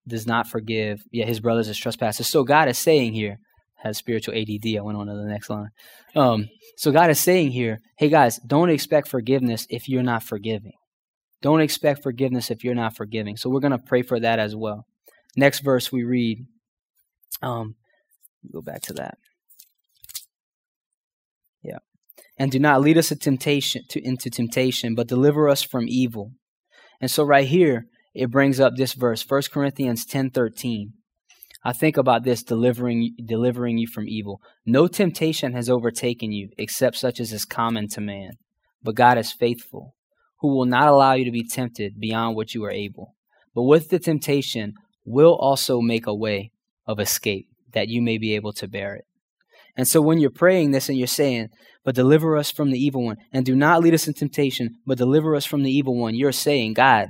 [0.07, 3.38] does not forgive yeah his brothers as trespassers so god is saying here
[3.85, 5.70] has spiritual add i went on to the next line.
[6.16, 10.73] Um, so god is saying here hey guys don't expect forgiveness if you're not forgiving.
[11.42, 13.37] Don't expect forgiveness if you're not forgiving.
[13.37, 14.87] So we're going to pray for that as well.
[15.37, 16.47] Next verse we read
[17.42, 17.77] um,
[18.53, 19.18] go back to that.
[21.62, 21.79] Yeah.
[22.38, 26.33] And do not lead us to temptation to, into temptation but deliver us from evil.
[27.01, 30.92] And so right here, it brings up this verse, 1 Corinthians 10:13.
[31.64, 34.40] I think about this delivering delivering you from evil.
[34.66, 38.33] No temptation has overtaken you except such as is common to man.
[38.83, 39.94] But God is faithful,
[40.40, 43.14] who will not allow you to be tempted beyond what you are able.
[43.55, 44.74] But with the temptation
[45.07, 46.50] will also make a way
[46.87, 49.05] of escape that you may be able to bear it.
[49.77, 51.48] And so when you're praying this and you're saying,
[51.85, 54.98] but deliver us from the evil one, and do not lead us in temptation, but
[54.98, 57.09] deliver us from the evil one, you're saying, God,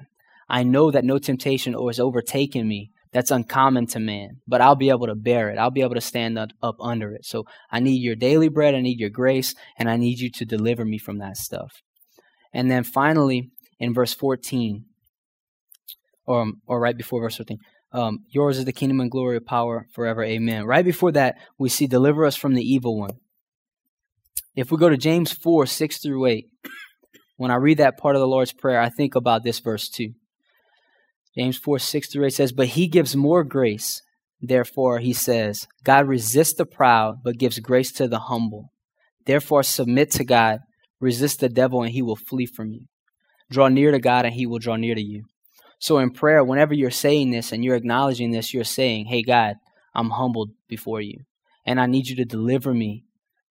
[0.49, 2.91] I know that no temptation has overtaken me.
[3.15, 5.57] That's uncommon to man, but I'll be able to bear it.
[5.57, 7.25] I'll be able to stand up, up under it.
[7.25, 8.75] So I need your daily bread.
[8.75, 11.71] I need your grace, and I need you to deliver me from that stuff.
[12.53, 14.85] And then finally, in verse 14,
[16.27, 17.59] or, or right before verse 14,
[17.93, 20.25] um, yours is the kingdom and glory and power forever.
[20.25, 20.65] Amen.
[20.65, 23.21] Right before that, we see deliver us from the evil one.
[24.57, 26.47] If we go to James 4 6 through 8,
[27.37, 30.15] when I read that part of the Lord's Prayer, I think about this verse too.
[31.37, 34.03] James 4 6 through 8 says, But he gives more grace.
[34.41, 38.73] Therefore, he says, God resists the proud, but gives grace to the humble.
[39.27, 40.61] Therefore, submit to God,
[41.01, 42.83] resist the devil, and he will flee from you.
[43.51, 45.25] Draw near to God, and he will draw near to you.
[45.79, 49.57] So, in prayer, whenever you're saying this and you're acknowledging this, you're saying, Hey, God,
[49.95, 51.21] I'm humbled before you,
[51.65, 53.05] and I need you to deliver me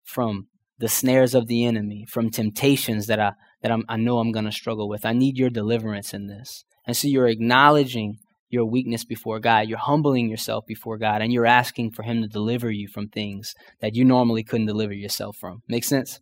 [0.03, 4.31] from the snares of the enemy, from temptations that I, that I'm, I know I'm
[4.31, 5.05] going to struggle with.
[5.05, 6.65] I need your deliverance in this.
[6.85, 8.17] And so, you're acknowledging
[8.49, 9.67] your weakness before God.
[9.67, 13.53] You're humbling yourself before God, and you're asking for Him to deliver you from things
[13.81, 15.61] that you normally couldn't deliver yourself from.
[15.67, 16.19] Make sense?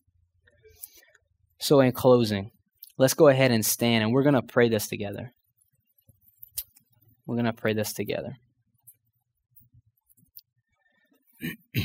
[1.59, 2.51] So, in closing,
[2.97, 5.33] let's go ahead and stand, and we're going to pray this together.
[7.25, 8.37] We're going to pray this together.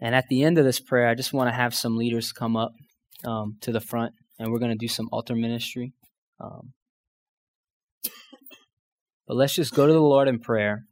[0.00, 2.56] and at the end of this prayer, I just want to have some leaders come
[2.56, 2.72] up
[3.24, 5.92] um, to the front, and we're going to do some altar ministry.
[6.40, 6.72] Um,
[9.28, 10.86] but let's just go to the Lord in prayer.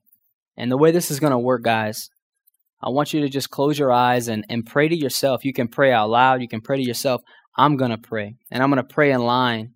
[0.57, 2.11] And the way this is going to work, guys,
[2.83, 5.45] I want you to just close your eyes and, and pray to yourself.
[5.45, 7.23] You can pray out loud, you can pray to yourself.
[7.57, 8.37] I'm going to pray.
[8.51, 9.73] And I'm going to pray in line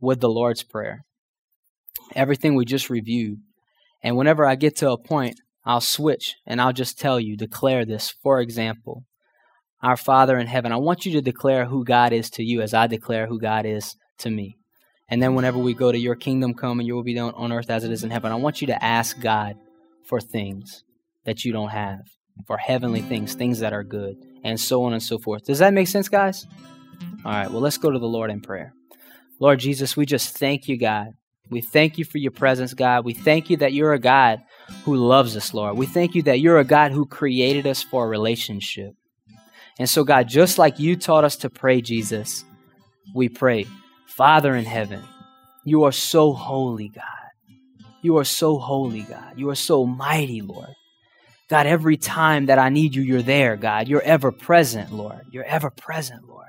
[0.00, 1.04] with the Lord's Prayer.
[2.14, 3.38] Everything we just reviewed.
[4.02, 7.84] And whenever I get to a point, I'll switch and I'll just tell you, declare
[7.84, 8.14] this.
[8.22, 9.04] For example,
[9.82, 12.74] our Father in heaven, I want you to declare who God is to you as
[12.74, 14.56] I declare who God is to me.
[15.08, 17.52] And then whenever we go to your kingdom come and your will be done on
[17.52, 19.56] earth as it is in heaven, I want you to ask God
[20.04, 20.84] for things
[21.24, 22.00] that you don't have,
[22.46, 25.44] for heavenly things, things that are good, and so on and so forth.
[25.44, 26.46] Does that make sense, guys?
[27.24, 28.72] All right, well, let's go to the Lord in prayer.
[29.40, 31.14] Lord Jesus, we just thank you, God.
[31.50, 33.04] We thank you for your presence, God.
[33.04, 34.40] We thank you that you're a God
[34.84, 35.76] who loves us, Lord.
[35.76, 38.94] We thank you that you're a God who created us for a relationship.
[39.78, 42.44] And so, God, just like you taught us to pray, Jesus,
[43.14, 43.66] we pray.
[44.06, 45.02] Father in heaven,
[45.64, 47.04] you are so holy, God.
[48.02, 49.34] You are so holy, God.
[49.36, 50.74] You are so mighty, Lord.
[51.48, 53.88] God, every time that I need you, you're there, God.
[53.88, 55.22] You're ever present, Lord.
[55.30, 56.48] You're ever present, Lord.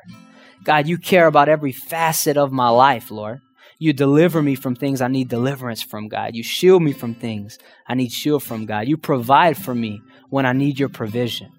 [0.64, 3.42] God, you care about every facet of my life, Lord.
[3.80, 6.36] You deliver me from things I need deliverance from, God.
[6.36, 7.58] You shield me from things
[7.88, 8.88] I need shield from, God.
[8.88, 11.52] You provide for me when I need your provision.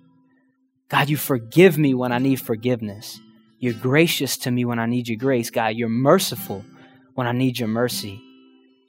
[0.92, 3.18] God, you forgive me when I need forgiveness.
[3.58, 5.74] You're gracious to me when I need your grace, God.
[5.74, 6.66] You're merciful
[7.14, 8.20] when I need your mercy.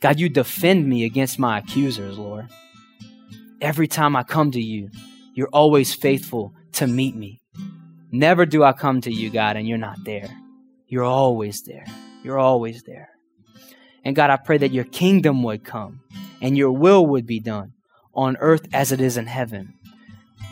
[0.01, 2.49] God, you defend me against my accusers, Lord.
[3.61, 4.89] Every time I come to you,
[5.33, 7.39] you're always faithful to meet me.
[8.11, 10.29] Never do I come to you, God, and you're not there.
[10.89, 11.85] You're always there.
[12.21, 13.11] You're always there.
[14.03, 16.01] And God, I pray that your kingdom would come
[16.41, 17.71] and your will would be done
[18.13, 19.75] on earth as it is in heaven.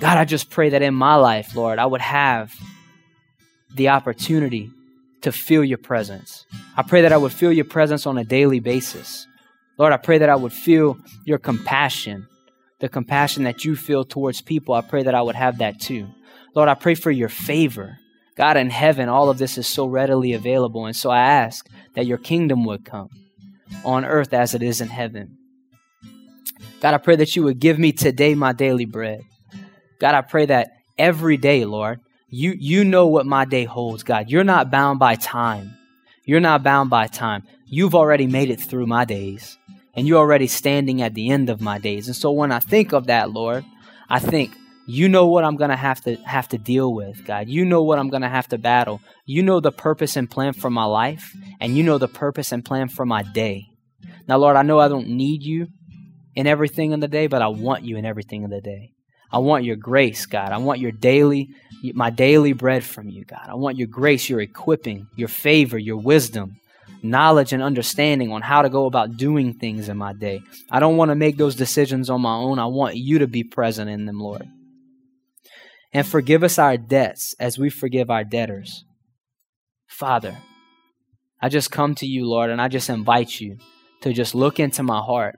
[0.01, 2.55] God, I just pray that in my life, Lord, I would have
[3.75, 4.71] the opportunity
[5.21, 6.47] to feel your presence.
[6.75, 9.27] I pray that I would feel your presence on a daily basis.
[9.77, 12.27] Lord, I pray that I would feel your compassion,
[12.79, 14.73] the compassion that you feel towards people.
[14.73, 16.07] I pray that I would have that too.
[16.55, 17.99] Lord, I pray for your favor.
[18.35, 20.87] God, in heaven, all of this is so readily available.
[20.87, 23.09] And so I ask that your kingdom would come
[23.85, 25.37] on earth as it is in heaven.
[26.79, 29.21] God, I pray that you would give me today my daily bread.
[30.01, 34.31] God, I pray that every day, Lord, you, you know what my day holds, God.
[34.31, 35.77] You're not bound by time.
[36.25, 37.43] You're not bound by time.
[37.67, 39.59] You've already made it through my days,
[39.93, 42.07] and you're already standing at the end of my days.
[42.07, 43.63] And so when I think of that, Lord,
[44.09, 44.55] I think,
[44.87, 47.47] you know what I'm gonna have to have to deal with, God.
[47.47, 49.01] You know what I'm gonna have to battle.
[49.27, 52.65] You know the purpose and plan for my life, and you know the purpose and
[52.65, 53.67] plan for my day.
[54.27, 55.67] Now, Lord, I know I don't need you
[56.33, 58.93] in everything in the day, but I want you in everything in the day.
[59.31, 60.51] I want your grace, God.
[60.51, 61.49] I want your daily,
[61.93, 63.47] my daily bread from you, God.
[63.47, 66.57] I want your grace, your equipping, your favor, your wisdom,
[67.01, 70.41] knowledge, and understanding on how to go about doing things in my day.
[70.69, 72.59] I don't want to make those decisions on my own.
[72.59, 74.47] I want you to be present in them, Lord.
[75.93, 78.85] And forgive us our debts as we forgive our debtors.
[79.87, 80.37] Father,
[81.41, 83.57] I just come to you, Lord, and I just invite you
[84.01, 85.37] to just look into my heart.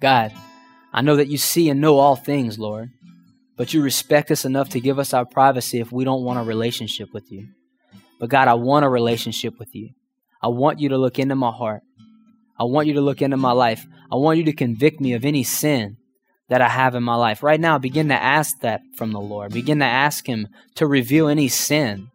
[0.00, 0.32] God,
[0.94, 2.90] I know that you see and know all things, Lord,
[3.56, 6.44] but you respect us enough to give us our privacy if we don't want a
[6.44, 7.48] relationship with you.
[8.20, 9.90] But God, I want a relationship with you.
[10.40, 11.82] I want you to look into my heart.
[12.56, 13.84] I want you to look into my life.
[14.12, 15.96] I want you to convict me of any sin
[16.48, 17.42] that I have in my life.
[17.42, 19.52] Right now, begin to ask that from the Lord.
[19.52, 22.08] Begin to ask Him to reveal any sin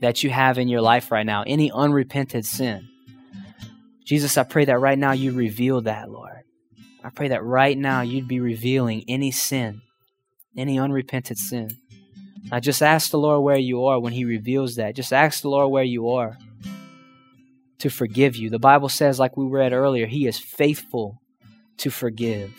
[0.00, 2.88] that you have in your life right now, any unrepented sin.
[4.06, 6.41] Jesus, I pray that right now you reveal that, Lord.
[7.04, 9.82] I pray that right now you'd be revealing any sin,
[10.56, 11.70] any unrepented sin.
[12.50, 14.94] I just ask the Lord where you are when He reveals that.
[14.94, 16.36] Just ask the Lord where you are
[17.78, 18.50] to forgive you.
[18.50, 21.18] The Bible says, like we read earlier, He is faithful
[21.78, 22.52] to forgive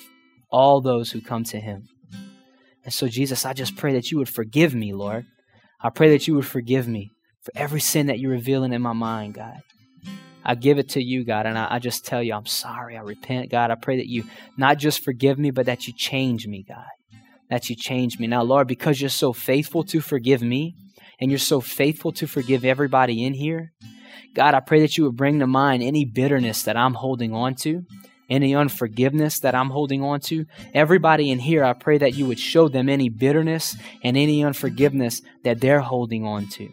[0.50, 1.88] all those who come to Him.
[2.84, 5.26] And so, Jesus, I just pray that you would forgive me, Lord.
[5.82, 8.94] I pray that you would forgive me for every sin that you're revealing in my
[8.94, 9.62] mind, God.
[10.46, 12.98] I give it to you, God, and I, I, just tell you, I'm sorry.
[12.98, 13.72] I repent, God.
[13.72, 14.24] I pray that you
[14.58, 16.86] not just forgive me, but that you change me, God.
[17.50, 18.28] That you change me.
[18.28, 20.76] Now, Lord, because you're so faithful to forgive me,
[21.20, 23.72] and you're so faithful to forgive everybody in here,
[24.36, 27.56] God, I pray that you would bring to mind any bitterness that I'm holding on
[27.56, 27.84] to,
[28.30, 30.46] any unforgiveness that I'm holding on to.
[30.74, 35.22] Everybody in here, I pray that you would show them any bitterness and any unforgiveness
[35.44, 36.70] that they're holding on to.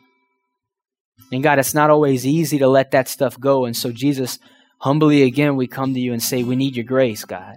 [1.32, 3.64] And God, it's not always easy to let that stuff go.
[3.64, 4.38] And so, Jesus,
[4.78, 7.56] humbly again, we come to you and say, We need your grace, God.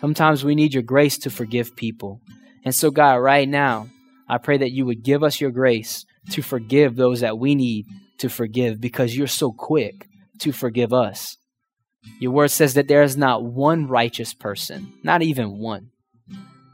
[0.00, 2.20] Sometimes we need your grace to forgive people.
[2.64, 3.88] And so, God, right now,
[4.28, 7.86] I pray that you would give us your grace to forgive those that we need
[8.18, 10.08] to forgive because you're so quick
[10.40, 11.36] to forgive us.
[12.20, 15.90] Your word says that there is not one righteous person, not even one.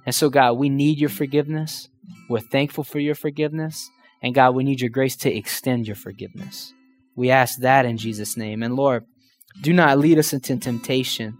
[0.05, 1.88] And so, God, we need your forgiveness.
[2.28, 3.88] We're thankful for your forgiveness.
[4.22, 6.72] And God, we need your grace to extend your forgiveness.
[7.16, 8.62] We ask that in Jesus' name.
[8.62, 9.04] And Lord,
[9.60, 11.36] do not lead us into temptation,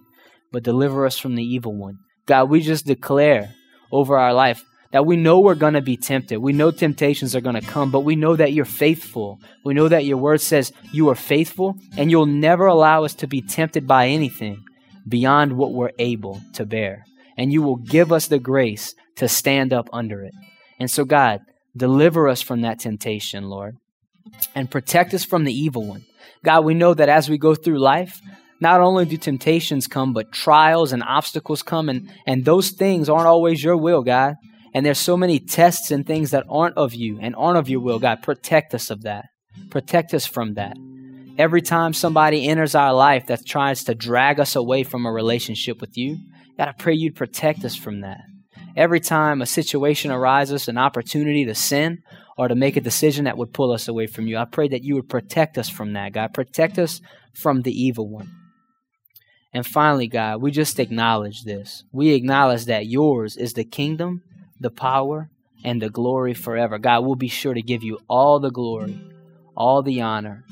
[0.50, 1.98] but deliver us from the evil one.
[2.26, 3.54] God, we just declare
[3.90, 6.38] over our life that we know we're going to be tempted.
[6.38, 9.38] We know temptations are going to come, but we know that you're faithful.
[9.64, 13.26] We know that your word says you are faithful and you'll never allow us to
[13.26, 14.62] be tempted by anything
[15.08, 17.04] beyond what we're able to bear.
[17.38, 20.34] And you will give us the grace to stand up under it.
[20.78, 21.40] And so, God,
[21.76, 23.76] deliver us from that temptation, Lord,
[24.54, 26.04] and protect us from the evil one.
[26.44, 28.20] God, we know that as we go through life,
[28.60, 33.26] not only do temptations come, but trials and obstacles come, and, and those things aren't
[33.26, 34.36] always your will, God.
[34.74, 37.80] And there's so many tests and things that aren't of you and aren't of your
[37.80, 37.98] will.
[37.98, 39.26] God, protect us of that.
[39.70, 40.76] Protect us from that.
[41.38, 45.80] Every time somebody enters our life that tries to drag us away from a relationship
[45.80, 46.18] with you,
[46.56, 48.20] God, I pray you'd protect us from that.
[48.76, 52.02] Every time a situation arises, an opportunity to sin
[52.36, 54.82] or to make a decision that would pull us away from you, I pray that
[54.82, 56.34] you would protect us from that, God.
[56.34, 57.00] Protect us
[57.34, 58.30] from the evil one.
[59.52, 61.84] And finally, God, we just acknowledge this.
[61.92, 64.22] We acknowledge that yours is the kingdom
[64.62, 65.28] the power,
[65.64, 66.78] and the glory forever.
[66.78, 68.98] God we'll be sure to give you all the glory,
[69.56, 70.44] all the honor,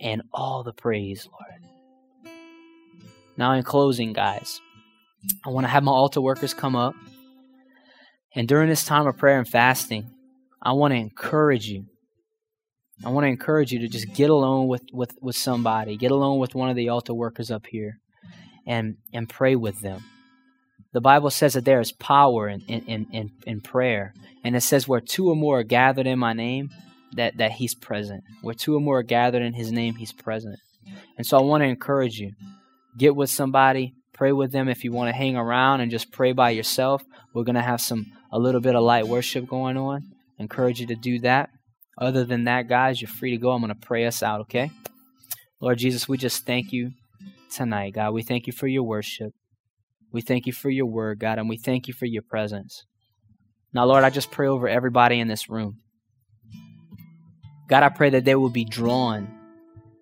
[0.00, 2.34] and all the praise, Lord.
[3.36, 4.60] Now, in closing, guys,
[5.44, 6.94] I want to have my altar workers come up.
[8.34, 10.10] And during this time of prayer and fasting,
[10.62, 11.86] I want to encourage you.
[13.04, 16.38] I want to encourage you to just get alone with, with, with somebody, get alone
[16.38, 17.98] with one of the altar workers up here,
[18.66, 20.04] and, and pray with them.
[20.92, 24.14] The Bible says that there is power in, in, in, in prayer.
[24.42, 26.70] And it says, where two or more are gathered in my name,
[27.12, 28.24] that, that he's present.
[28.42, 30.58] Where two or more are gathered in his name, he's present.
[31.16, 32.32] And so I want to encourage you
[32.96, 34.68] get with somebody, pray with them.
[34.68, 37.80] If you want to hang around and just pray by yourself, we're going to have
[37.80, 40.02] some a little bit of light worship going on.
[40.38, 41.50] encourage you to do that.
[41.96, 43.50] Other than that, guys, you're free to go.
[43.50, 44.70] I'm going to pray us out, okay?
[45.60, 46.92] Lord Jesus, we just thank you
[47.50, 48.14] tonight, God.
[48.14, 49.32] We thank you for your worship.
[50.12, 52.84] We thank you for your word, God, and we thank you for your presence.
[53.72, 55.80] Now, Lord, I just pray over everybody in this room.
[57.68, 59.28] God, I pray that they will be drawn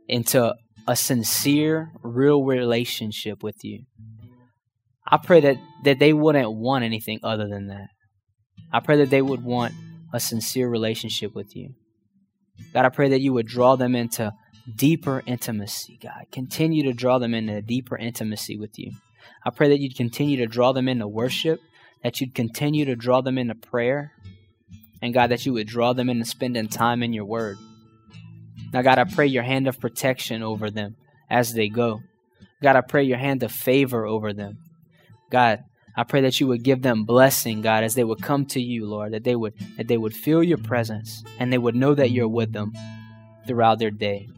[0.07, 0.55] into
[0.87, 3.85] a sincere, real relationship with you.
[5.09, 7.89] I pray that, that they wouldn't want anything other than that.
[8.73, 9.75] I pray that they would want
[10.12, 11.75] a sincere relationship with you.
[12.73, 14.33] God, I pray that you would draw them into
[14.75, 16.27] deeper intimacy, God.
[16.33, 18.93] Continue to draw them into deeper intimacy with you.
[19.45, 21.61] I pray that you'd continue to draw them into worship,
[22.03, 24.12] that you'd continue to draw them into prayer,
[25.03, 27.59] and God, that you would draw them into spending time in your word.
[28.73, 30.97] Now, God, I pray your hand of protection over them
[31.31, 32.01] as they go.
[32.62, 34.59] God, I pray your hand of favor over them.
[35.31, 35.64] God,
[35.97, 38.86] I pray that you would give them blessing, God, as they would come to you,
[38.86, 42.11] Lord, that they would that they would feel your presence and they would know that
[42.11, 42.74] you're with them
[43.47, 44.28] throughout their day.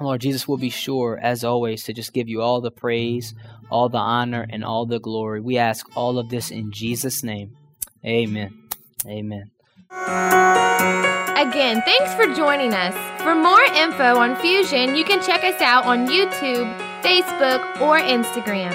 [0.00, 3.34] Lord Jesus will be sure, as always, to just give you all the praise,
[3.70, 5.40] all the honor, and all the glory.
[5.40, 7.56] We ask all of this in Jesus' name.
[8.04, 8.68] Amen.
[9.06, 9.50] Amen.
[11.38, 12.94] Again, thanks for joining us.
[13.22, 18.74] For more info on Fusion, you can check us out on YouTube, Facebook, or Instagram.